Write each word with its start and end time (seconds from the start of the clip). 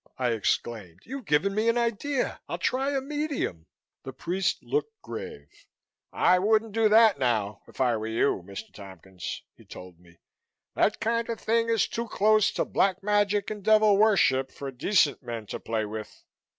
I 0.17 0.29
exclaimed. 0.31 1.01
"You've 1.05 1.27
given 1.27 1.53
me 1.53 1.69
an 1.69 1.77
idea. 1.77 2.41
I'll 2.49 2.57
try 2.57 2.89
a 2.97 3.01
medium." 3.01 3.67
The 4.01 4.11
priest 4.13 4.63
looked 4.63 4.99
grave. 5.03 5.67
"I 6.11 6.39
wouldn't 6.39 6.71
do 6.71 6.89
that, 6.89 7.19
now, 7.19 7.61
if 7.67 7.79
I 7.79 7.95
were 7.97 8.07
you, 8.07 8.41
Mr. 8.43 8.73
Tompkins," 8.73 9.43
he 9.55 9.63
told 9.63 9.99
me. 9.99 10.17
"That 10.73 10.99
kind 10.99 11.29
of 11.29 11.39
thing 11.39 11.69
is 11.69 11.87
too 11.87 12.07
close 12.07 12.49
to 12.53 12.65
Black 12.65 13.03
Magic 13.03 13.51
and 13.51 13.63
devil 13.63 13.95
worship 13.95 14.51
for 14.51 14.71
decent 14.71 15.21
men 15.21 15.45
to 15.45 15.59
play 15.59 15.85
with." 15.85 16.23